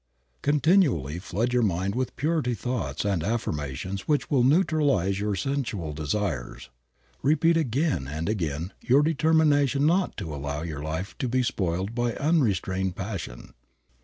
[0.41, 6.71] Continually flood your mind with purity thoughts and affirmations which will neutralize your sensual desires.
[7.21, 12.13] Repeat again and again your determination not to allow your life to be spoiled by
[12.15, 13.53] unrestrained passion.